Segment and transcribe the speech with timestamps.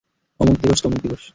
[0.39, 1.23] অমুক দিবস তমুক দিবস!